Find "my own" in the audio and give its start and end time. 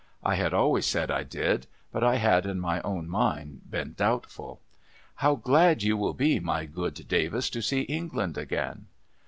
2.59-3.07